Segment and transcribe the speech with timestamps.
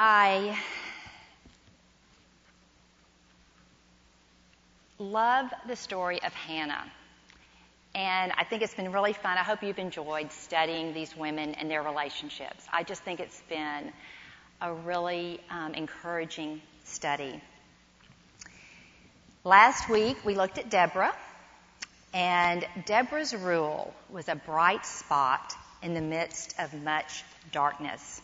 [0.00, 0.56] I
[5.00, 6.84] love the story of Hannah.
[7.96, 9.36] And I think it's been really fun.
[9.36, 12.64] I hope you've enjoyed studying these women and their relationships.
[12.72, 13.92] I just think it's been
[14.62, 17.40] a really um, encouraging study.
[19.42, 21.14] Last week we looked at Deborah,
[22.14, 28.22] and Deborah's rule was a bright spot in the midst of much darkness.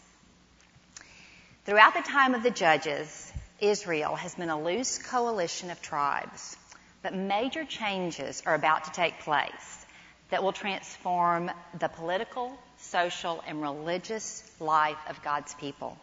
[1.64, 6.59] Throughout the time of the judges, Israel has been a loose coalition of tribes,
[7.00, 9.87] but major changes are about to take place
[10.29, 15.96] that will transform the political, social, and religious life of God's people.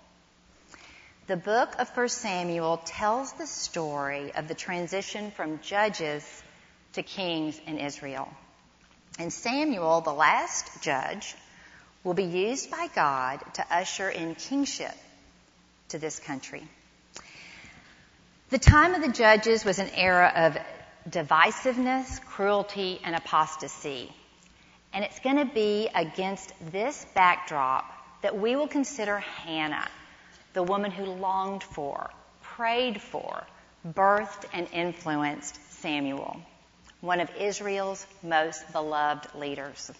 [1.27, 6.25] The book of 1 Samuel tells the story of the transition from judges
[6.93, 8.33] to kings in Israel.
[9.19, 11.35] And Samuel, the last judge,
[12.03, 14.95] will be used by God to usher in kingship
[15.91, 16.63] to this country.
[18.49, 20.57] The time of the judges was an era of
[21.09, 24.11] divisiveness, cruelty, and apostasy.
[24.93, 27.85] And it's going to be against this backdrop
[28.21, 29.87] that we will consider Hannah,
[30.53, 32.09] the woman who longed for,
[32.41, 33.43] prayed for,
[33.87, 36.41] birthed, and influenced Samuel,
[36.99, 39.91] one of Israel's most beloved leaders.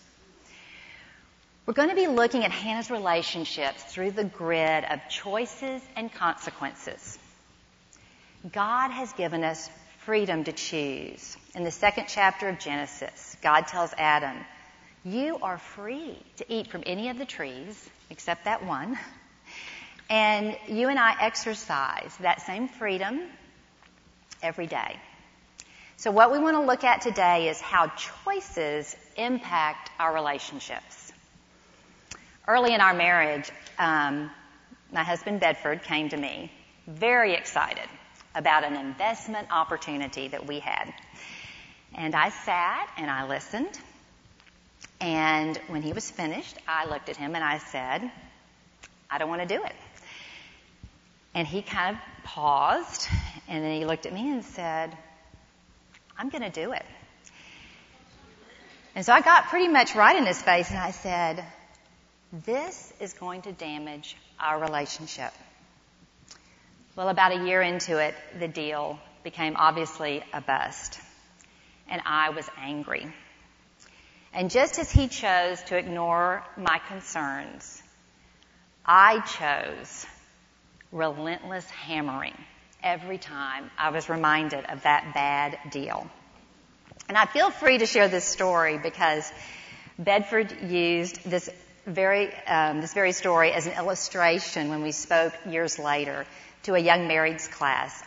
[1.68, 7.20] We're going to be looking at Hannah's relationships through the grid of choices and consequences.
[8.52, 11.38] God has given us freedom to choose.
[11.54, 14.38] In the second chapter of Genesis, God tells Adam,
[15.06, 18.98] You are free to eat from any of the trees except that one.
[20.10, 23.22] And you and I exercise that same freedom
[24.42, 25.00] every day.
[25.98, 27.92] So, what we want to look at today is how
[28.26, 31.11] choices impact our relationships.
[32.48, 34.32] Early in our marriage, um,
[34.92, 36.52] my husband Bedford came to me
[36.88, 37.88] very excited
[38.34, 40.94] about an investment opportunity that we had.
[41.94, 43.80] And I sat and I listened.
[45.00, 48.10] And when he was finished, I looked at him and I said,
[49.10, 49.76] I don't want to do it.
[51.34, 53.08] And he kind of paused
[53.48, 54.98] and then he looked at me and said,
[56.18, 56.86] I'm going to do it.
[58.96, 61.46] And so I got pretty much right in his face and I said,
[62.34, 65.34] This is going to damage our relationship.
[66.96, 71.00] Well, about a year into it, the deal became obviously a bust.
[71.90, 73.14] And I was angry.
[74.34, 77.84] And just as he chose to ignore my concerns,
[78.86, 80.06] I chose
[80.94, 82.38] relentless hammering
[82.82, 86.10] every time I was reminded of that bad deal.
[87.10, 89.30] And I feel free to share this story because
[90.00, 91.50] Bedford used this
[91.86, 96.26] very, um, this very story as an illustration when we spoke years later
[96.64, 98.04] to a young marrieds class.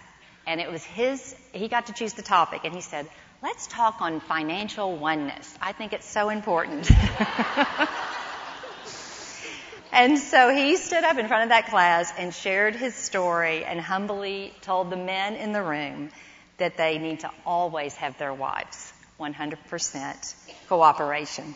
[0.46, 3.08] And it was his, he got to choose the topic and he said,
[3.42, 5.52] let's talk on financial oneness.
[5.60, 6.90] I think it's so important.
[9.92, 13.80] and so he stood up in front of that class and shared his story and
[13.80, 16.10] humbly told the men in the room
[16.58, 20.34] that they need to always have their wives 100%
[20.68, 21.54] cooperation.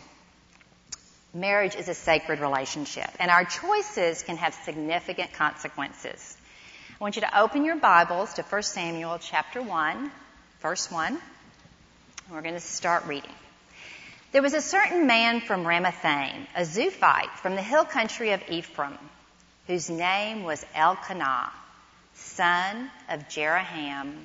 [1.33, 6.35] Marriage is a sacred relationship, and our choices can have significant consequences.
[6.89, 10.11] I want you to open your Bibles to 1 Samuel chapter 1,
[10.61, 11.07] verse 1.
[11.13, 11.21] and
[12.31, 13.29] We're going to start reading.
[14.31, 18.97] There was a certain man from Ramathaim, a Zuphite from the hill country of Ephraim,
[19.67, 21.51] whose name was Elkanah,
[22.15, 24.15] son of Jeroham,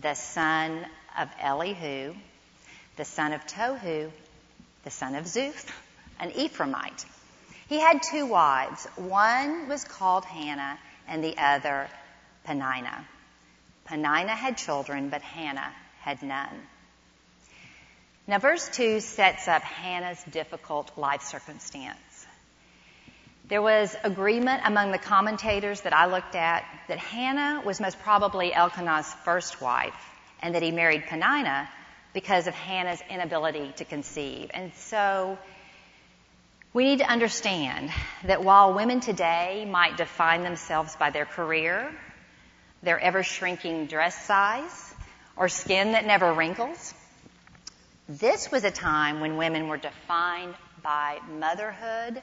[0.00, 0.86] the son
[1.18, 2.14] of Elihu,
[2.96, 4.10] the son of Tohu,
[4.84, 5.70] the son of Zuph,
[6.20, 7.04] an Ephraimite.
[7.68, 8.86] He had two wives.
[8.96, 10.78] One was called Hannah
[11.08, 11.88] and the other
[12.44, 13.06] Peninnah.
[13.84, 16.62] Peninnah had children, but Hannah had none.
[18.28, 22.26] Now, verse 2 sets up Hannah's difficult life circumstance.
[23.48, 28.52] There was agreement among the commentators that I looked at that Hannah was most probably
[28.52, 29.94] Elkanah's first wife
[30.42, 31.68] and that he married Peninnah
[32.12, 34.50] because of Hannah's inability to conceive.
[34.52, 35.38] And so
[36.76, 37.90] we need to understand
[38.24, 41.90] that while women today might define themselves by their career,
[42.82, 44.94] their ever shrinking dress size,
[45.36, 46.92] or skin that never wrinkles,
[48.10, 52.20] this was a time when women were defined by motherhood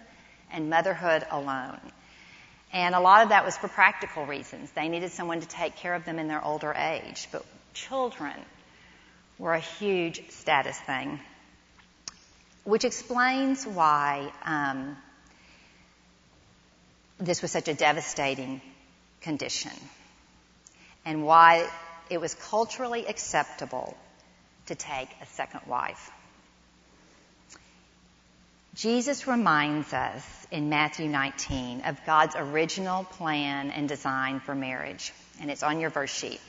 [0.52, 1.80] and motherhood alone.
[2.72, 4.70] And a lot of that was for practical reasons.
[4.70, 7.28] They needed someone to take care of them in their older age.
[7.32, 8.36] But children
[9.40, 11.20] were a huge status thing
[12.64, 14.98] which explains why um,
[17.20, 18.62] this was such a devastating
[19.22, 19.72] condition
[21.06, 21.68] and why
[22.10, 23.98] it was culturally acceptable
[24.68, 26.12] to take a second wife.
[28.76, 35.52] Jesus reminds us in Matthew 19 of God's original plan and design for marriage, and
[35.52, 36.42] it's on your verse sheet.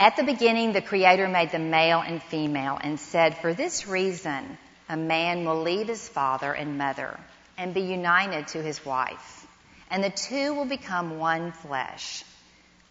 [0.00, 4.56] At the beginning, the Creator made them male and female and said, For this reason,
[4.88, 7.20] a man will leave his father and mother
[7.58, 9.46] and be united to his wife,
[9.90, 12.24] and the two will become one flesh.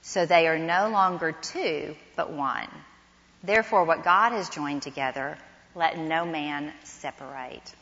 [0.04, 2.70] So they are no longer two, but one.
[3.44, 5.36] Therefore, what God has joined together,
[5.74, 7.74] let no man separate.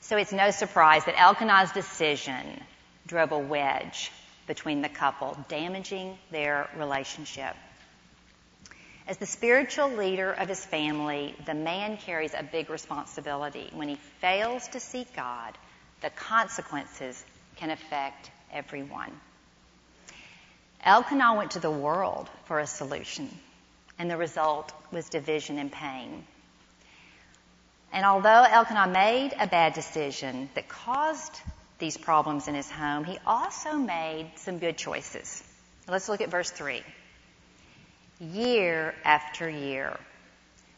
[0.00, 2.60] So it's no surprise that Elkanah's decision
[3.06, 4.10] drove a wedge
[4.48, 7.54] between the couple, damaging their relationship.
[9.06, 13.70] As the spiritual leader of his family, the man carries a big responsibility.
[13.72, 15.56] When he fails to seek God,
[16.02, 17.24] the consequences
[17.56, 19.12] can affect everyone.
[20.84, 23.28] Elkanah went to the world for a solution,
[23.98, 26.24] and the result was division and pain.
[27.92, 31.40] And although Elkanah made a bad decision that caused
[31.78, 35.42] these problems in his home, he also made some good choices.
[35.86, 36.82] Let's look at verse 3.
[38.20, 39.98] Year after year,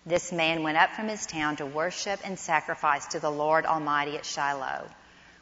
[0.07, 4.17] this man went up from his town to worship and sacrifice to the Lord Almighty
[4.17, 4.89] at Shiloh,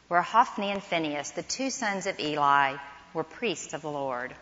[0.07, 2.77] where Hophni and Phinehas, the two sons of Eli,
[3.13, 4.33] were priests of the Lord.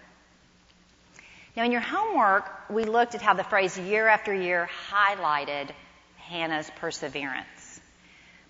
[1.56, 5.72] Now, in your homework, we looked at how the phrase year after year highlighted
[6.18, 7.80] Hannah's perseverance.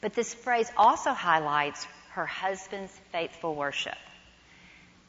[0.02, 1.88] But this phrase also highlights
[2.18, 3.96] her husband's faithful worship.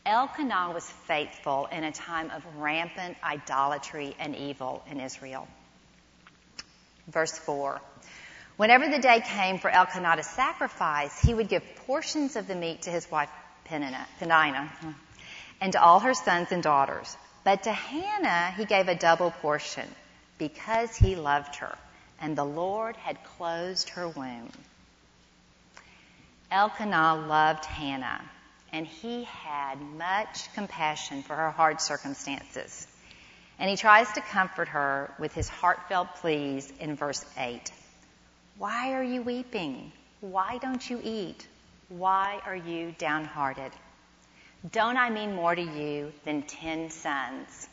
[0.05, 5.49] Elkanah was faithful in a time of rampant idolatry and evil in Israel.
[7.07, 7.81] Verse 4.
[8.59, 12.83] Whenever the day came for Elkanah to sacrifice, he would give portions of the meat
[12.83, 13.31] to his wife
[13.65, 14.07] Peninnah
[15.63, 17.17] and to all her sons and daughters.
[17.43, 19.89] But to Hannah he gave a double portion
[20.37, 21.75] because he loved her,
[22.21, 24.51] and the Lord had closed her womb.
[26.51, 28.23] Elkanah loved Hannah,
[28.73, 32.87] and he had much compassion for her hard circumstances.
[33.59, 37.71] And he tries to comfort her with his heartfelt pleas in verse 8.
[38.57, 39.93] Why are you weeping?
[40.21, 41.47] Why don't you eat?
[41.91, 43.73] Why are you downhearted?
[44.73, 47.69] Don't I mean more to you than ten sons?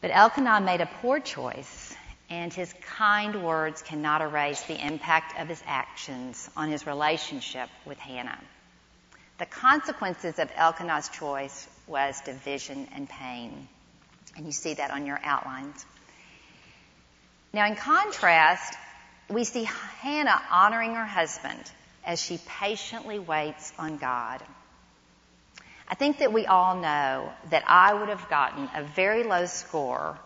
[0.00, 1.94] But Elkanah made a poor choice
[2.32, 7.98] and his kind words cannot erase the impact of his actions on his relationship with
[7.98, 8.38] Hannah.
[9.36, 13.68] The consequences of Elkanah's choice was division and pain.
[14.34, 15.84] And you see that on your outlines.
[17.52, 18.78] Now, in contrast,
[19.28, 19.64] we see
[20.00, 21.70] Hannah honoring her husband
[22.02, 24.42] as she patiently waits on God.
[25.86, 30.18] I think that we all know that I would have gotten a very low score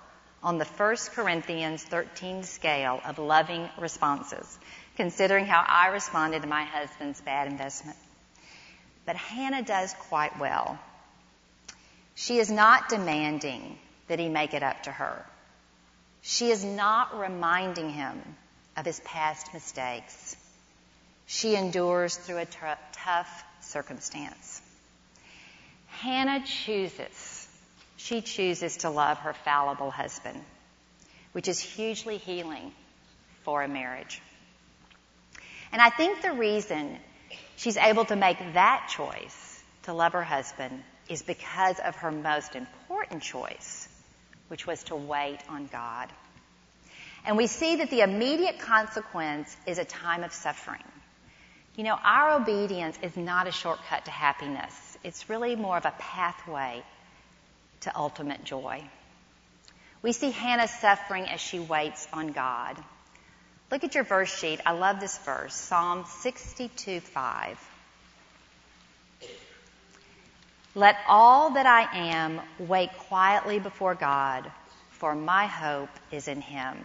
[0.46, 4.58] on the 1 Corinthians 13 scale of loving responses,
[4.96, 7.98] considering how I responded to my husband's bad investment.
[9.04, 10.78] But Hannah does quite well.
[12.14, 13.76] She is not demanding
[14.06, 15.26] that he make it up to her.
[16.22, 18.22] She is not reminding him
[18.76, 20.37] of his past mistakes.
[21.26, 22.58] She endures through a t-
[22.93, 24.62] tough circumstance.
[25.88, 27.45] Hannah chooses
[28.06, 30.41] she chooses to love her fallible husband,
[31.32, 32.72] which is hugely healing
[33.43, 34.22] for a marriage.
[35.72, 36.98] And I think the reason
[37.56, 42.55] she's able to make that choice to love her husband is because of her most
[42.55, 43.89] important choice,
[44.48, 46.08] which was to wait on God.
[47.25, 50.84] And we see that the immediate consequence is a time of suffering.
[51.75, 54.72] You know, our obedience is not a shortcut to happiness.
[55.03, 56.84] It's really more of a pathway
[57.81, 58.83] to ultimate joy.
[60.03, 62.77] We see Hannah suffering as she waits on God.
[63.71, 64.61] Look at your verse sheet.
[64.65, 67.71] I love this verse, Psalm 62 5.
[70.77, 74.51] Let all that I am wait quietly before God,
[74.91, 76.77] for my hope is in Him.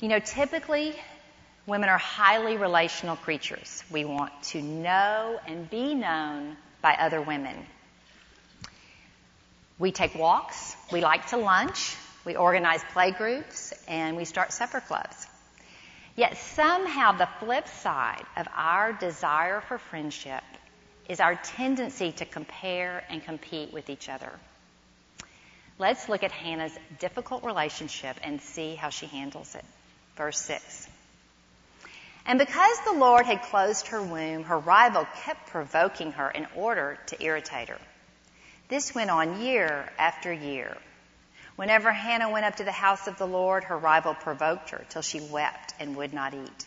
[0.00, 0.94] You know, typically,
[1.66, 3.84] women are highly relational creatures.
[3.90, 7.56] We want to know and be known by other women.
[9.78, 14.80] We take walks, we like to lunch, we organize play groups, and we start supper
[14.80, 15.26] clubs.
[16.14, 20.44] Yet somehow the flip side of our desire for friendship
[21.08, 24.30] is our tendency to compare and compete with each other.
[25.78, 29.64] Let's look at Hannah's difficult relationship and see how she handles it.
[30.16, 30.88] Verse 6.
[32.24, 36.98] And because the Lord had closed her womb, her rival kept provoking her in order
[37.06, 37.78] to irritate her.
[38.68, 40.76] This went on year after year.
[41.56, 45.02] Whenever Hannah went up to the house of the Lord, her rival provoked her till
[45.02, 46.66] she wept and would not eat.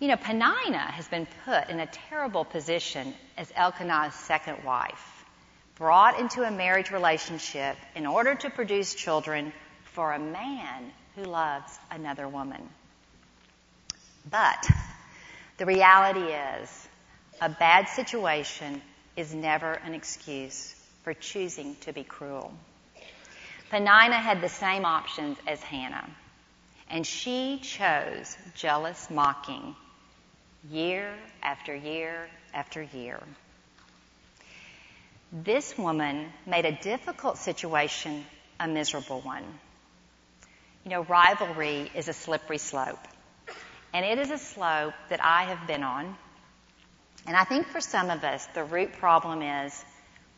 [0.00, 5.24] You know, Peninnah has been put in a terrible position as Elkanah's second wife,
[5.74, 9.52] brought into a marriage relationship in order to produce children
[9.94, 12.68] for a man who loves another woman.
[14.30, 14.68] But
[15.56, 16.88] the reality is,
[17.40, 18.82] a bad situation
[19.16, 22.52] is never an excuse for choosing to be cruel.
[23.70, 26.08] Peninnah had the same options as Hannah,
[26.90, 29.76] and she chose jealous mocking
[30.70, 33.22] year after year after year.
[35.32, 38.24] This woman made a difficult situation
[38.60, 39.44] a miserable one.
[40.84, 42.98] You know, rivalry is a slippery slope.
[43.92, 46.16] And it is a slope that I have been on.
[47.26, 49.84] And I think for some of us, the root problem is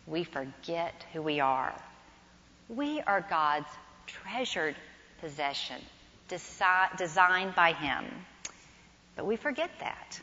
[0.07, 1.75] we forget who we are.
[2.69, 3.69] We are God's
[4.07, 4.76] treasured
[5.21, 5.76] possession,
[6.28, 8.04] desi- designed by Him.
[9.16, 10.21] But we forget that.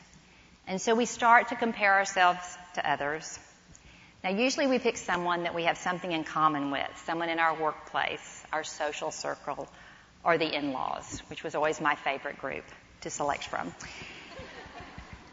[0.66, 2.40] And so we start to compare ourselves
[2.74, 3.38] to others.
[4.24, 7.54] Now, usually we pick someone that we have something in common with, someone in our
[7.58, 9.68] workplace, our social circle,
[10.24, 12.64] or the in laws, which was always my favorite group
[13.02, 13.72] to select from.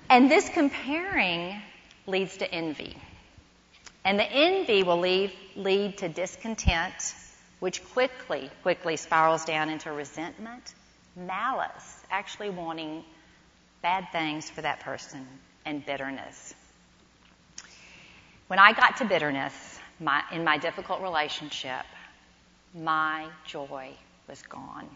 [0.09, 1.61] And this comparing
[2.07, 2.95] leads to envy.
[4.03, 7.15] And the envy will lead, lead to discontent,
[7.59, 10.75] which quickly, quickly spirals down into resentment,
[11.15, 13.03] malice, actually wanting
[13.81, 15.25] bad things for that person,
[15.65, 16.53] and bitterness.
[18.47, 21.85] When I got to bitterness my, in my difficult relationship,
[22.75, 23.91] my joy
[24.27, 24.87] was gone.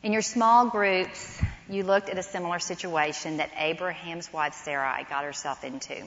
[0.00, 5.24] In your small groups, you looked at a similar situation that Abraham's wife Sarai got
[5.24, 6.04] herself into.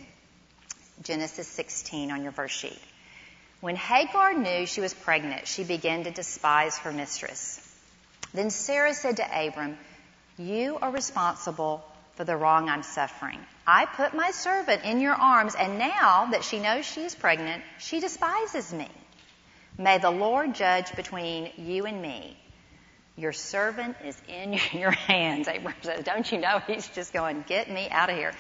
[1.03, 2.79] Genesis 16 on your verse sheet.
[3.59, 7.59] When Hagar knew she was pregnant, she began to despise her mistress.
[8.33, 9.77] Then Sarah said to Abram,
[10.37, 11.83] You are responsible
[12.15, 13.39] for the wrong I'm suffering.
[13.67, 17.61] I put my servant in your arms, and now that she knows she is pregnant,
[17.77, 18.87] she despises me.
[19.77, 22.37] May the Lord judge between you and me.
[23.21, 25.47] Your servant is in your hands.
[25.47, 28.33] Abraham says, Don't you know he's just going, Get me out of here.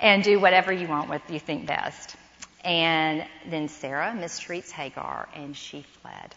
[0.00, 2.14] And do whatever you want with you think best.
[2.64, 6.34] And then Sarah mistreats Hagar and she fled.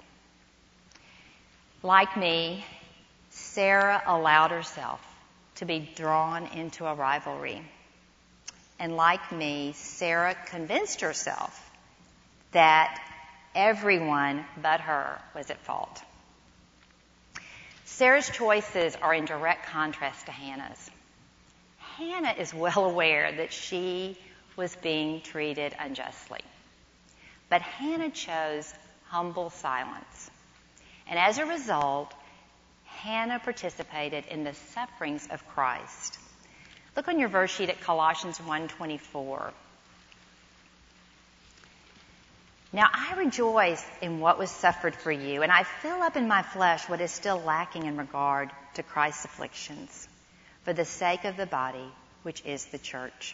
[1.84, 2.66] Like me,
[3.30, 5.00] Sarah allowed herself
[5.56, 7.62] to be drawn into a rivalry.
[8.80, 11.72] And like me, Sarah convinced herself
[12.52, 13.00] that
[13.54, 16.02] everyone but her was at fault.
[17.86, 20.90] Sarah's choices are in direct contrast to Hannah's.
[21.78, 24.18] Hannah is well aware that she
[24.58, 26.42] was being treated unjustly.
[27.50, 28.74] But Hannah chose
[29.06, 30.32] humble silence.
[31.08, 32.14] And as a result,
[32.86, 36.18] Hannah participated in the sufferings of Christ.
[36.96, 39.54] Look on your verse sheet at Colossians 1:24.
[42.76, 46.42] Now I rejoice in what was suffered for you, and I fill up in my
[46.42, 50.10] flesh what is still lacking in regard to Christ's afflictions,
[50.64, 51.90] for the sake of the body,
[52.24, 53.34] which is the church.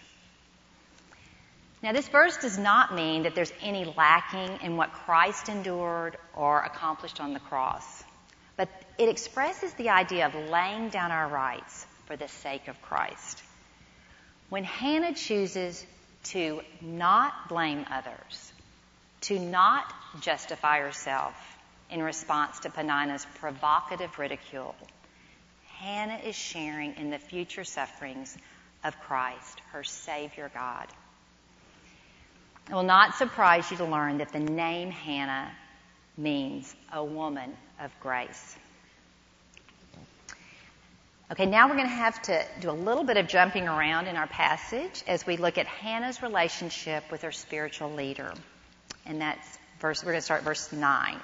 [1.81, 6.61] Now, this verse does not mean that there's any lacking in what Christ endured or
[6.61, 8.03] accomplished on the cross,
[8.57, 8.69] but
[8.99, 13.41] it expresses the idea of laying down our rights for the sake of Christ.
[14.49, 15.83] When Hannah chooses
[16.25, 18.53] to not blame others,
[19.21, 21.33] to not justify herself
[21.89, 24.75] in response to Peninnah's provocative ridicule.
[25.77, 28.35] Hannah is sharing in the future sufferings
[28.83, 30.87] of Christ, her Savior God.
[32.69, 35.51] It will not surprise you to learn that the name Hannah
[36.17, 38.55] means a woman of grace.
[41.31, 44.17] Okay, now we're going to have to do a little bit of jumping around in
[44.17, 48.33] our passage as we look at Hannah's relationship with her spiritual leader
[49.05, 51.19] and that's verse, we're going to start verse 9.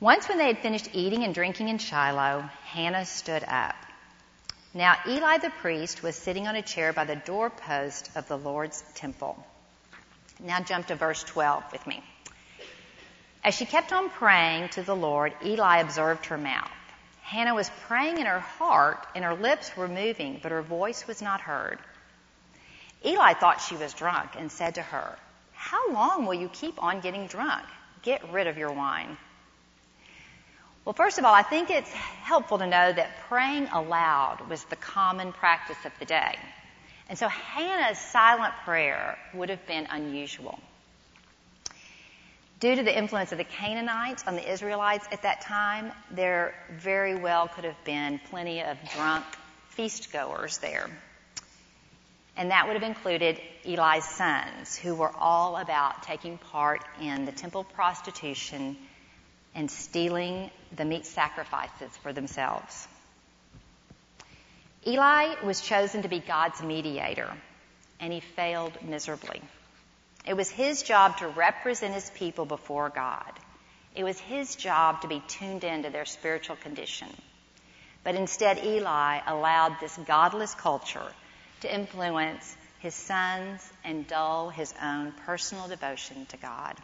[0.00, 3.76] Once when they had finished eating and drinking in Shiloh, Hannah stood up.
[4.72, 8.82] Now Eli the priest was sitting on a chair by the doorpost of the Lord's
[8.94, 9.36] temple.
[10.38, 12.02] Now jump to verse 12 with me.
[13.42, 16.70] As she kept on praying to the Lord, Eli observed her mouth.
[17.22, 21.22] Hannah was praying in her heart, and her lips were moving, but her voice was
[21.22, 21.78] not heard.
[23.04, 25.16] Eli thought she was drunk and said to her,
[25.60, 27.66] how long will you keep on getting drunk?
[28.00, 29.18] Get rid of your wine.
[30.86, 34.76] Well, first of all, I think it's helpful to know that praying aloud was the
[34.76, 36.34] common practice of the day.
[37.10, 40.58] And so Hannah's silent prayer would have been unusual.
[42.58, 47.16] Due to the influence of the Canaanites on the Israelites at that time, there very
[47.16, 49.26] well could have been plenty of drunk
[49.68, 50.88] feast goers there.
[52.36, 57.32] And that would have included Eli's sons, who were all about taking part in the
[57.32, 58.76] temple prostitution
[59.54, 62.88] and stealing the meat sacrifices for themselves.
[64.86, 67.30] Eli was chosen to be God's mediator,
[67.98, 69.42] and he failed miserably.
[70.26, 73.32] It was his job to represent his people before God.
[73.94, 77.08] It was his job to be tuned into their spiritual condition.
[78.04, 81.12] But instead, Eli allowed this godless culture
[81.60, 86.76] to influence his sons and dull his own personal devotion to God.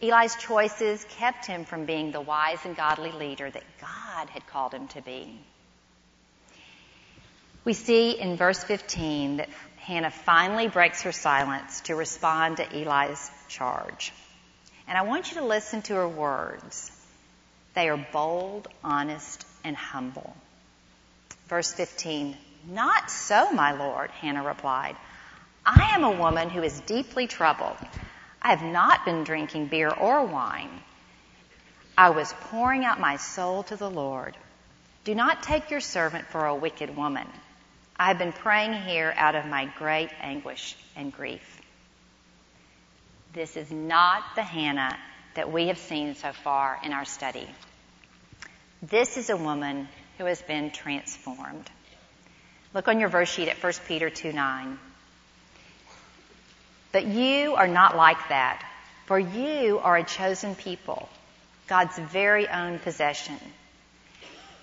[0.00, 4.74] Eli's choices kept him from being the wise and godly leader that God had called
[4.74, 5.38] him to be.
[7.64, 13.30] We see in verse 15 that Hannah finally breaks her silence to respond to Eli's
[13.48, 14.12] charge.
[14.86, 16.90] And I want you to listen to her words.
[17.74, 20.36] They are bold, honest, and humble.
[21.48, 24.96] Verse 15, Not so, my lord, Hannah replied.
[25.66, 27.76] I am a woman who is deeply troubled.
[28.40, 30.70] I have not been drinking beer or wine.
[31.96, 34.36] I was pouring out my soul to the Lord.
[35.04, 37.26] Do not take your servant for a wicked woman.
[37.96, 41.60] I have been praying here out of my great anguish and grief.
[43.32, 44.98] This is not the Hannah
[45.34, 47.48] that we have seen so far in our study.
[48.82, 51.70] This is a woman who has been transformed.
[52.74, 54.78] Look on your verse sheet at 1 Peter 2 9.
[56.92, 58.64] But you are not like that,
[59.06, 61.08] for you are a chosen people,
[61.66, 63.38] God's very own possession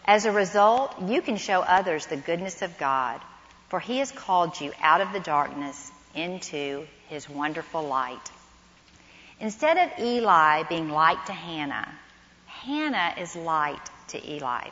[0.06, 3.22] as a result, you can show others the goodness of God,
[3.70, 8.32] for He has called you out of the darkness into His wonderful light.
[9.40, 11.88] Instead of Eli being light to Hannah,
[12.48, 14.70] Hannah is light to Eli.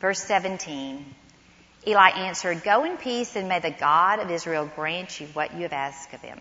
[0.00, 1.14] Verse 17
[1.86, 5.62] Eli answered, Go in peace, and may the God of Israel grant you what you
[5.62, 6.40] have asked of him.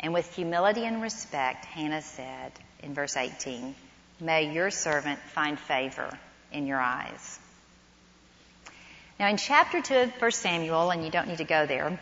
[0.00, 2.52] And with humility and respect, Hannah said
[2.82, 3.74] in verse 18,
[4.20, 6.18] May your servant find favor
[6.52, 7.38] in your eyes.
[9.18, 11.98] Now, in chapter 2 of 1 Samuel, and you don't need to go there,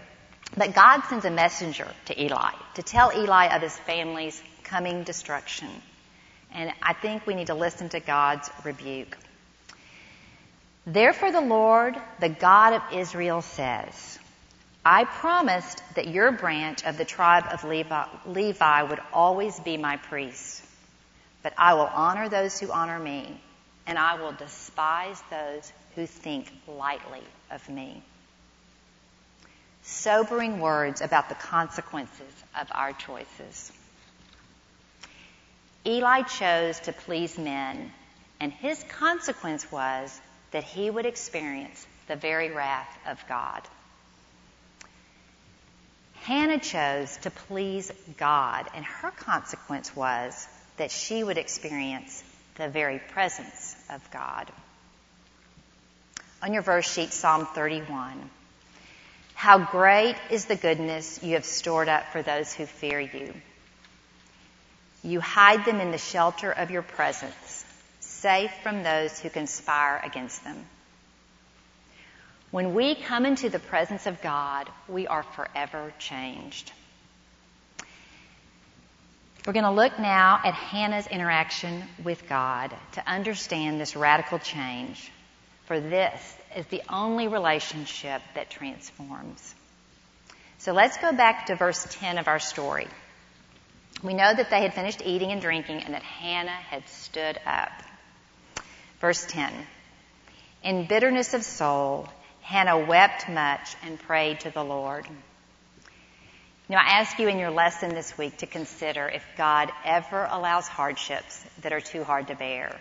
[0.57, 5.69] but God sends a messenger to Eli to tell Eli of his family's coming destruction.
[6.53, 9.17] And I think we need to listen to God's rebuke.
[10.87, 14.19] Therefore, the Lord, the God of Israel, says,
[14.85, 20.63] I promised that your branch of the tribe of Levi, would always be my priest.
[21.43, 23.41] But I will honor those who honor me,
[23.87, 28.03] and I will despise those who think lightly of me.
[29.83, 33.73] Sobering words about the consequences of our choices.
[35.87, 37.91] Eli chose to please men,
[38.41, 40.21] and his consequence was
[40.55, 43.61] that he would experience the very wrath of God.
[46.23, 52.23] Hannah chose to please God, and her consequence was that she would experience
[52.55, 54.49] the very presence of God.
[56.41, 58.31] On your verse sheet, Psalm 31.
[59.35, 63.35] How great is the goodness you have stored up for those who fear you.
[65.03, 67.65] You hide them in the shelter of your presence,
[68.25, 70.57] safe from those who conspire against them.
[72.51, 76.73] When we come into the presence of God, we are forever changed.
[79.47, 85.13] We're going to look now at Hannah's interaction with God to understand this radical change.
[85.67, 89.55] For this is the only relationship that transforms.
[90.57, 92.87] So let's go back to verse 10 of our story.
[94.03, 97.73] We know that they had finished eating and drinking and that Hannah had stood up.
[99.05, 99.53] Verse 10.
[100.63, 102.09] In bitterness of soul,
[102.41, 105.07] Hannah wept much and prayed to the Lord.
[106.71, 110.67] Now, I ask you in your lesson this week to consider if God ever allows
[110.69, 112.81] hardships that are too hard to bear.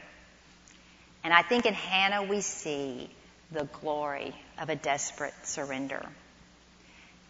[1.26, 3.10] And I think in Hannah we see
[3.52, 6.06] the glory of a desperate surrender.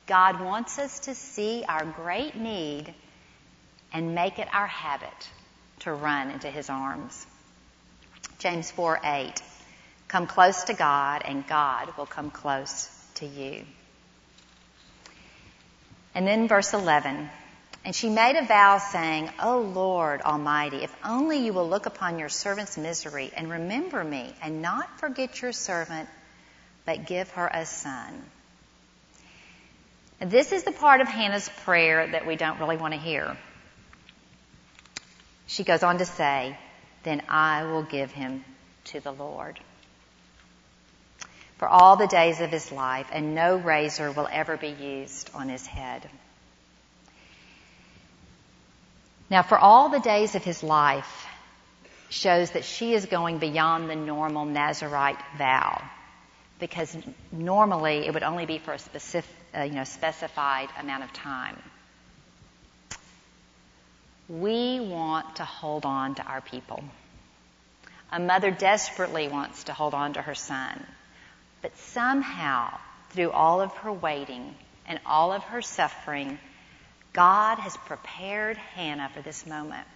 [0.05, 2.93] God wants us to see our great need
[3.91, 5.29] and make it our habit
[5.79, 7.25] to run into his arms.
[8.43, 9.41] James 4 8.
[10.09, 13.63] Come close to God, and God will come close to you.
[16.13, 17.29] And then verse 11.
[17.85, 22.19] And she made a vow saying, O Lord Almighty, if only you will look upon
[22.19, 26.09] your servant's misery and remember me and not forget your servant,
[26.85, 28.23] but give her a son.
[30.19, 33.37] this is the part of Hannah's prayer that we don't really want to hear.
[35.47, 36.57] She goes on to say,
[37.03, 38.43] then I will give him
[38.85, 39.59] to the Lord.
[41.57, 45.49] For all the days of his life, and no razor will ever be used on
[45.49, 46.09] his head.
[49.29, 51.25] Now, for all the days of his life
[52.09, 55.81] shows that she is going beyond the normal Nazarite vow,
[56.59, 56.95] because
[57.31, 61.57] normally it would only be for a specific, uh, you know, specified amount of time.
[64.29, 66.83] We want to hold on to our people.
[68.11, 70.85] A mother desperately wants to hold on to her son,
[71.61, 72.77] but somehow,
[73.09, 74.55] through all of her waiting
[74.87, 76.37] and all of her suffering,
[77.11, 79.87] God has prepared Hannah for this moment.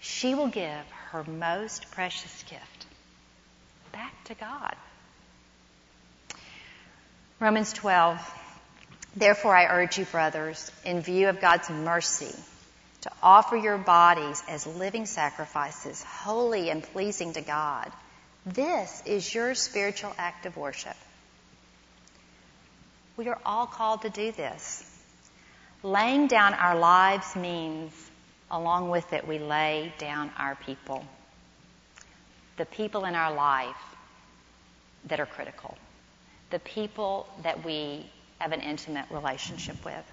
[0.00, 2.86] She will give her most precious gift
[3.92, 4.74] back to God.
[7.40, 8.20] Romans 12.
[9.16, 12.34] Therefore, I urge you, brothers, in view of God's mercy,
[13.04, 17.92] to offer your bodies as living sacrifices, holy and pleasing to God.
[18.46, 20.96] This is your spiritual act of worship.
[23.18, 24.90] We are all called to do this.
[25.82, 27.92] Laying down our lives means,
[28.50, 31.04] along with it, we lay down our people.
[32.56, 33.76] The people in our life
[35.08, 35.76] that are critical.
[36.48, 40.04] The people that we have an intimate relationship with.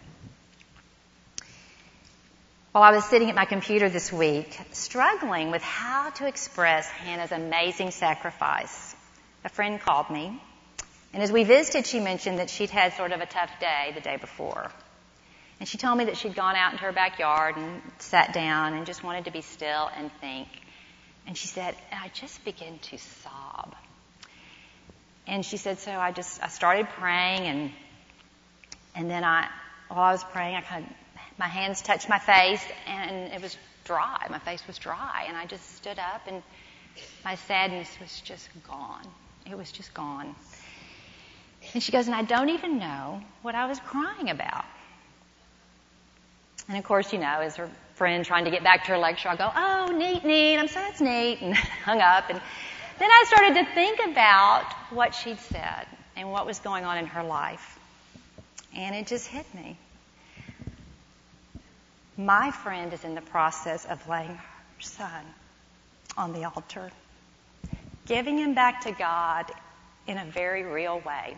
[2.72, 7.34] While I was sitting at my computer this week, struggling with how to express Hannah's
[7.34, 8.96] amazing sacrifice,
[9.44, 10.42] a friend called me.
[11.12, 14.00] And as we visited, she mentioned that she'd had sort of a tough day the
[14.00, 14.72] day before.
[15.60, 18.86] And she told me that she'd gone out into her backyard and sat down and
[18.86, 20.48] just wanted to be still and think.
[21.28, 23.76] And she said, I just began to sob.
[25.28, 27.72] And she said, so I just, I started praying and,
[28.96, 29.50] and then I,
[29.90, 30.92] while I was praying, I kind of,
[31.38, 34.28] my hands touched my face and it was dry.
[34.30, 35.26] My face was dry.
[35.28, 36.41] And I just stood up and
[37.24, 39.06] my sadness was just gone.
[39.50, 40.36] It was just gone.
[41.74, 44.65] And she goes, and I don't even know what I was crying about.
[46.67, 49.30] And of course, you know, as her friend trying to get back to her lecture,
[49.30, 50.58] I'll go, oh, neat, neat.
[50.58, 51.39] I'm sorry, that's neat.
[51.41, 52.30] And hung up.
[52.30, 52.41] And
[53.00, 57.08] then I started to think about what she'd said and what was going on in
[57.08, 57.80] her life.
[58.76, 59.78] And it just hit me.
[62.26, 65.26] My friend is in the process of laying her son
[66.16, 66.92] on the altar,
[68.06, 69.52] giving him back to God
[70.06, 71.36] in a very real way.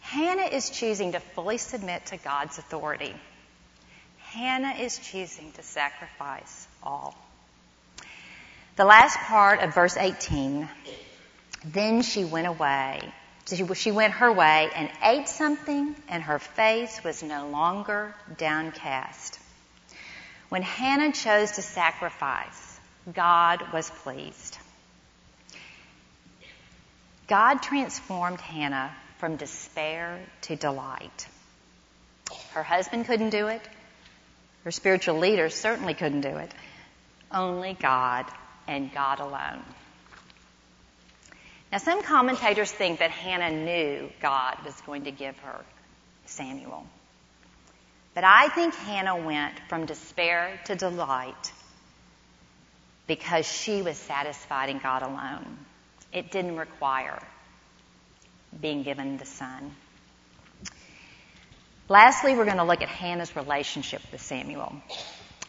[0.00, 3.14] Hannah is choosing to fully submit to God's authority.
[4.18, 7.14] Hannah is choosing to sacrifice all.
[8.76, 10.68] The last part of verse 18,
[11.66, 13.12] then she went away.
[13.46, 19.38] She went her way and ate something, and her face was no longer downcast.
[20.48, 22.80] When Hannah chose to sacrifice,
[23.12, 24.56] God was pleased.
[27.26, 31.26] God transformed Hannah from despair to delight.
[32.52, 33.62] Her husband couldn't do it.
[34.64, 36.52] Her spiritual leaders certainly couldn't do it.
[37.30, 38.26] Only God
[38.66, 39.62] and God alone.
[41.74, 45.64] Now, some commentators think that Hannah knew God was going to give her
[46.24, 46.86] Samuel.
[48.14, 51.52] But I think Hannah went from despair to delight
[53.08, 55.58] because she was satisfied in God alone.
[56.12, 57.20] It didn't require
[58.60, 59.74] being given the son.
[61.88, 64.72] Lastly, we're going to look at Hannah's relationship with Samuel.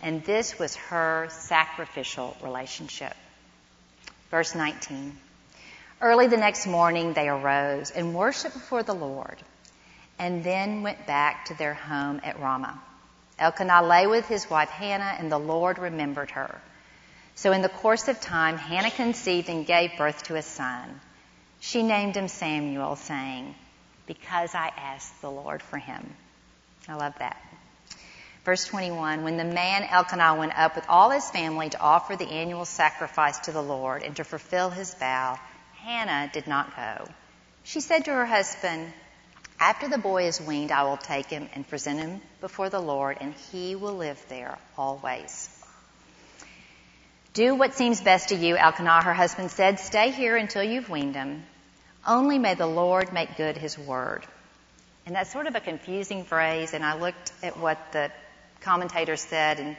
[0.01, 3.13] And this was her sacrificial relationship.
[4.31, 5.19] Verse 19.
[6.01, 9.38] Early the next morning they arose and worshiped before the Lord,
[10.19, 12.81] and then went back to their home at Ramah.
[13.39, 16.62] Elkanah lay with his wife Hannah, and the Lord remembered her.
[17.36, 21.01] So in the course of time, Hannah conceived and gave birth to a son.
[21.60, 23.55] She named him Samuel, saying,
[24.05, 26.13] Because I asked the Lord for him.
[26.88, 27.41] I love that.
[28.45, 32.29] Verse 21 When the man Elkanah went up with all his family to offer the
[32.29, 35.39] annual sacrifice to the Lord and to fulfill his vow,
[35.86, 37.08] Hannah did not go.
[37.63, 38.91] She said to her husband,
[39.60, 43.17] After the boy is weaned, I will take him and present him before the Lord,
[43.21, 45.48] and he will live there always.
[47.36, 49.80] Do what seems best to you, Elkanah, her husband said.
[49.80, 51.43] Stay here until you've weaned him.
[52.08, 54.26] Only may the Lord make good his word.
[55.06, 58.12] And that's sort of a confusing phrase, and I looked at what the
[58.62, 59.78] commentators said, and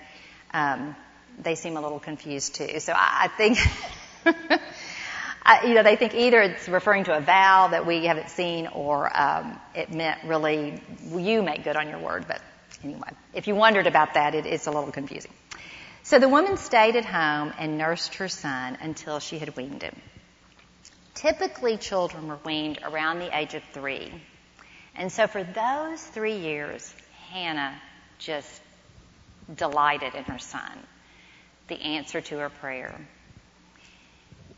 [0.54, 0.96] um,
[1.42, 2.78] they seem a little confused too.
[2.78, 3.58] So I, I think,
[5.48, 8.66] I, you know, they think either it's referring to a vow that we haven't seen,
[8.66, 10.82] or um, it meant really
[11.14, 12.26] you make good on your word.
[12.26, 12.40] But
[12.82, 15.30] anyway, if you wondered about that, it, it's a little confusing.
[16.02, 19.94] So the woman stayed at home and nursed her son until she had weaned him.
[21.14, 24.12] Typically, children were weaned around the age of three.
[24.96, 26.92] And so for those three years,
[27.30, 27.80] Hannah
[28.18, 28.60] just
[29.54, 30.72] delighted in her son,
[31.68, 33.00] the answer to her prayer.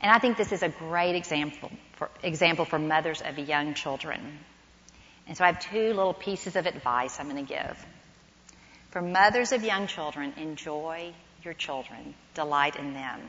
[0.00, 4.38] And I think this is a great example for, example for mothers of young children.
[5.26, 7.86] And so I have two little pieces of advice I'm going to give.
[8.90, 13.20] For mothers of young children, enjoy your children, delight in them.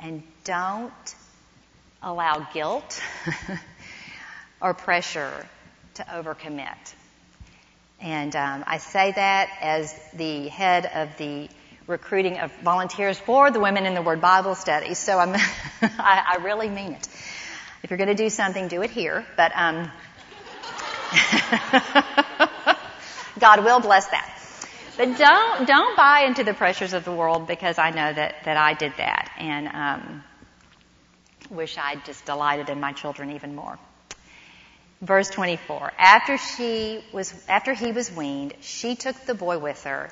[0.00, 1.14] And don't
[2.02, 3.00] allow guilt
[4.60, 5.46] or pressure
[5.94, 6.94] to overcommit.
[8.00, 11.48] And um, I say that as the head of the
[11.88, 14.94] recruiting of volunteers for the Women in the Word Bible study.
[14.94, 15.34] So I'm,
[15.82, 17.08] I, I, really mean it.
[17.82, 19.26] If you're going to do something, do it here.
[19.36, 19.90] But um,
[23.40, 24.34] God will bless that.
[24.98, 28.56] But don't don't buy into the pressures of the world because I know that that
[28.56, 30.24] I did that and um,
[31.50, 33.78] wish I'd just delighted in my children even more.
[35.00, 35.92] Verse 24.
[35.96, 40.10] After she was after he was weaned, she took the boy with her,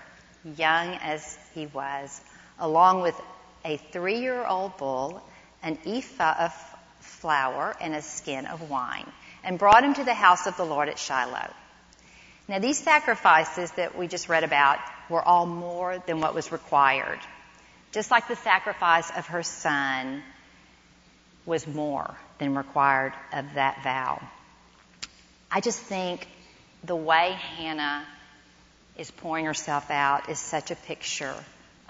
[0.56, 2.20] young as he was,
[2.58, 3.20] along with
[3.64, 5.22] a three-year-old bull,
[5.62, 6.52] an ephah of
[7.00, 9.10] flour, and a skin of wine,
[9.42, 11.50] and brought him to the house of the Lord at Shiloh.
[12.48, 14.78] Now, these sacrifices that we just read about
[15.10, 17.18] were all more than what was required.
[17.92, 20.22] Just like the sacrifice of her son
[21.44, 24.20] was more than required of that vow.
[25.50, 26.26] I just think
[26.84, 28.04] the way Hannah
[28.98, 31.34] is pouring herself out is such a picture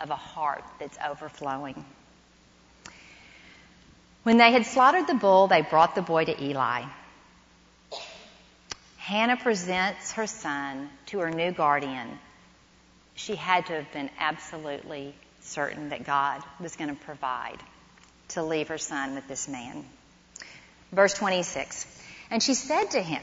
[0.00, 1.84] of a heart that's overflowing.
[4.22, 6.84] When they had slaughtered the bull, they brought the boy to Eli.
[8.96, 12.18] Hannah presents her son to her new guardian.
[13.14, 17.58] She had to have been absolutely certain that God was going to provide
[18.30, 19.84] to leave her son with this man.
[20.90, 21.86] Verse 26.
[22.30, 23.22] And she said to him,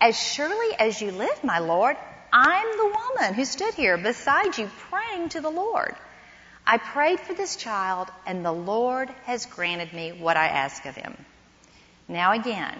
[0.00, 1.96] As surely as you live, my Lord,
[2.32, 5.94] I'm the woman who stood here beside you praying to the Lord.
[6.66, 10.94] I prayed for this child, and the Lord has granted me what I ask of
[10.94, 11.16] him.
[12.08, 12.74] Now again,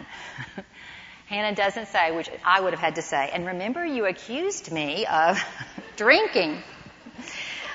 [1.27, 5.07] Hannah doesn't say, which I would have had to say, and remember you accused me
[5.07, 5.43] of
[5.97, 6.63] drinking.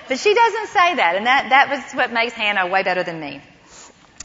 [0.07, 3.19] But she doesn't say that, and that, that was what makes Hannah way better than
[3.19, 3.41] me.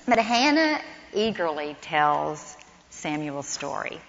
[0.06, 0.80] But Hannah
[1.14, 2.56] eagerly tells
[2.90, 4.00] Samuel's story.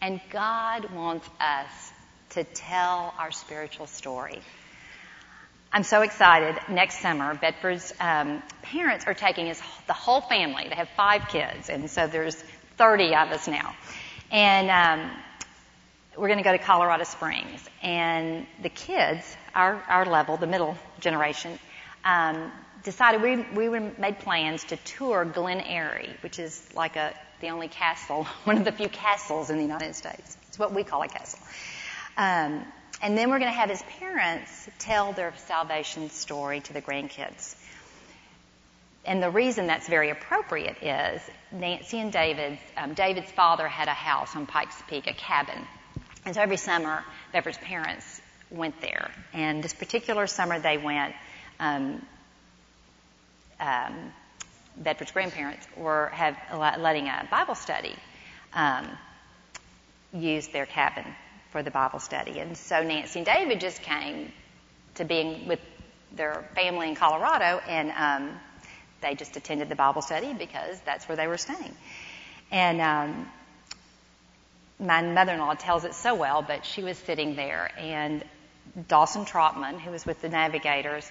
[0.00, 1.92] And God wants us
[2.30, 4.40] to tell our spiritual story.
[5.72, 6.56] I'm so excited.
[6.68, 10.66] Next summer, Bedford's um, parents are taking his, the whole family.
[10.68, 12.36] They have five kids, and so there's
[12.78, 13.74] 30 of us now.
[14.30, 15.10] And um,
[16.16, 17.68] we're going to go to Colorado Springs.
[17.82, 21.58] And the kids, our, our level, the middle generation,
[22.04, 22.50] um,
[22.82, 27.68] decided we, we made plans to tour Glen Eyrie, which is like a, the only
[27.68, 30.36] castle, one of the few castles in the United States.
[30.48, 31.40] It's what we call a castle.
[32.18, 32.64] Um,
[33.00, 37.54] and then we're going to have his parents tell their salvation story to the grandkids.
[39.04, 43.94] And the reason that's very appropriate is Nancy and David's, um, David's father had a
[43.94, 45.64] house on Pikes Peak, a cabin.
[46.26, 49.12] And so every summer, Bever's parents went there.
[49.32, 51.14] And this particular summer they went,
[51.60, 52.04] um,
[53.60, 54.12] um,
[54.76, 56.36] Bedford's grandparents were have,
[56.80, 57.94] letting a Bible study
[58.52, 58.88] um,
[60.12, 61.04] use their cabin
[61.50, 62.38] for the Bible study.
[62.40, 64.32] And so Nancy and David just came
[64.94, 65.60] to being with
[66.12, 68.40] their family in Colorado and um,
[69.00, 71.74] they just attended the Bible study because that's where they were staying.
[72.50, 73.30] And um,
[74.80, 78.24] my mother-in-law tells it so well, but she was sitting there, and
[78.86, 81.10] Dawson Trotman, who was with the Navigators,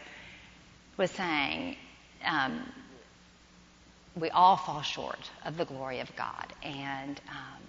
[0.95, 1.75] was saying,
[2.25, 2.61] um,
[4.15, 7.61] "We all fall short of the glory of God, and um,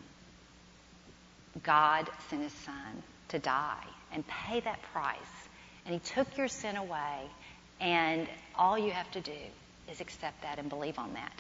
[1.62, 5.16] God sent His Son to die and pay that price,
[5.84, 7.22] and He took your sin away,
[7.80, 9.32] and all you have to do
[9.90, 11.32] is accept that and believe on that.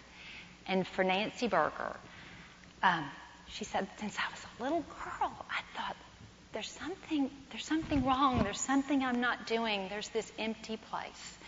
[0.66, 1.96] And for Nancy Berger,
[2.82, 3.04] um,
[3.48, 5.96] she said, since I was a little girl, I thought,
[6.52, 8.42] there's something, there's something wrong.
[8.42, 9.86] There's something I'm not doing.
[9.88, 11.38] There's this empty place.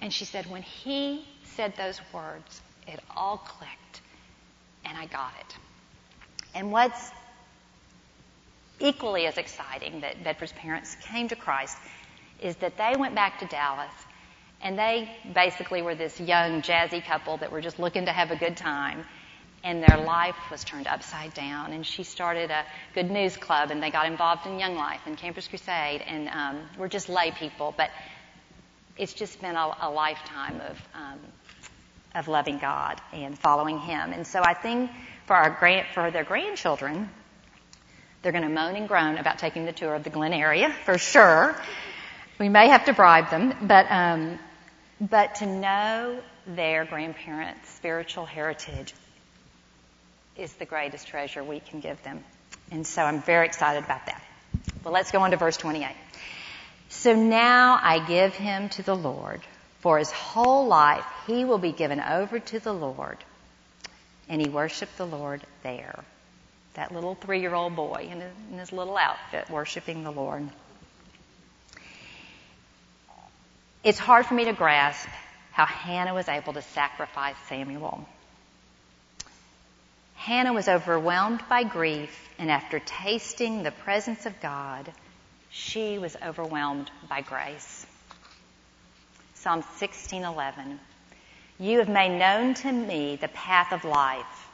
[0.00, 4.00] And she said, when he said those words, it all clicked,
[4.84, 5.56] and I got it.
[6.54, 7.10] And what's
[8.80, 11.76] equally as exciting that Bedford's parents came to Christ
[12.40, 13.92] is that they went back to Dallas
[14.60, 18.36] and they basically were this young jazzy couple that were just looking to have a
[18.36, 19.04] good time
[19.64, 21.72] and their life was turned upside down.
[21.72, 22.64] And she started a
[22.94, 26.68] good news club, and they got involved in Young Life and Campus Crusade, and um,
[26.78, 27.74] we're just lay people.
[27.76, 27.90] But
[28.96, 31.18] it's just been a, a lifetime of um,
[32.14, 34.12] of loving God and following Him.
[34.12, 34.90] And so I think
[35.26, 37.10] for our grand, for their grandchildren,
[38.22, 40.98] they're going to moan and groan about taking the tour of the Glen area for
[40.98, 41.60] sure.
[42.38, 44.38] We may have to bribe them, but um,
[45.00, 48.94] but to know their grandparents' spiritual heritage
[50.36, 52.24] is the greatest treasure we can give them.
[52.70, 54.22] And so I'm very excited about that.
[54.84, 55.88] Well, let's go on to verse 28.
[56.88, 59.40] So now I give him to the Lord.
[59.80, 63.18] For his whole life he will be given over to the Lord.
[64.28, 66.04] And he worshiped the Lord there.
[66.78, 70.48] That little three year old boy in his, in his little outfit worshiping the Lord.
[73.82, 75.08] It's hard for me to grasp
[75.50, 78.06] how Hannah was able to sacrifice Samuel.
[80.14, 84.88] Hannah was overwhelmed by grief, and after tasting the presence of God,
[85.50, 87.86] she was overwhelmed by grace.
[89.34, 90.78] Psalm 16:11.
[91.58, 94.47] You have made known to me the path of life.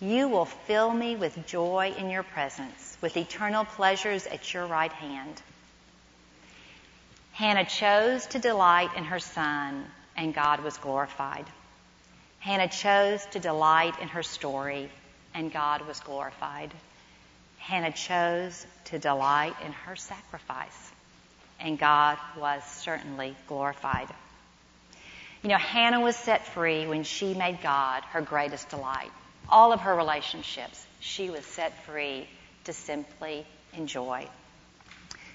[0.00, 4.92] You will fill me with joy in your presence, with eternal pleasures at your right
[4.92, 5.42] hand.
[7.32, 9.84] Hannah chose to delight in her son,
[10.16, 11.46] and God was glorified.
[12.38, 14.88] Hannah chose to delight in her story,
[15.34, 16.72] and God was glorified.
[17.58, 20.92] Hannah chose to delight in her sacrifice,
[21.58, 24.08] and God was certainly glorified.
[25.42, 29.10] You know, Hannah was set free when she made God her greatest delight.
[29.48, 32.28] All of her relationships, she was set free
[32.64, 34.28] to simply enjoy.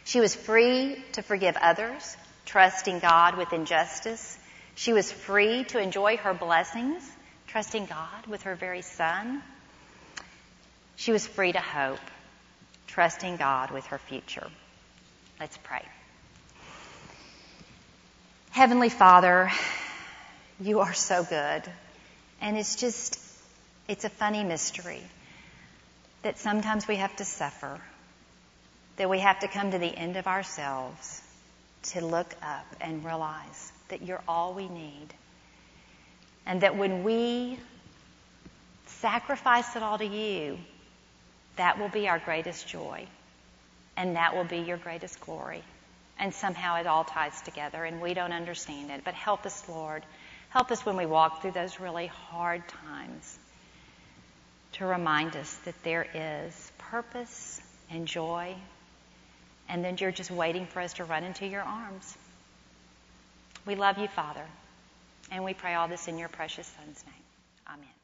[0.06, 4.38] She was free to forgive others, trusting God with injustice.
[4.76, 7.04] She was free to enjoy her blessings,
[7.48, 9.42] trusting God with her very son.
[10.96, 12.00] She was free to hope,
[12.88, 14.48] trusting God with her future.
[15.40, 15.84] Let's pray.
[18.52, 19.52] Heavenly Father,
[20.60, 21.64] you are so good.
[22.40, 23.20] And it's just,
[23.88, 25.02] it's a funny mystery
[26.22, 27.80] that sometimes we have to suffer,
[28.98, 31.22] that we have to come to the end of ourselves
[31.84, 35.08] to look up and realize that you're all we need.
[36.46, 37.60] And that when we
[38.86, 40.58] sacrifice it all to you,
[41.58, 43.06] that will be our greatest joy.
[43.98, 45.62] And that will be your greatest glory.
[46.18, 49.02] And somehow it all ties together and we don't understand it.
[49.04, 50.04] But help us, Lord.
[50.50, 53.40] Help us when we walk through those really hard times
[54.74, 58.56] to remind us that there is purpose and joy
[59.70, 62.18] and then you're just waiting for us to run into your arms.
[63.66, 64.46] We love you, Father,
[65.32, 67.24] and we pray all this in your precious Son's name.
[67.68, 68.03] Amen.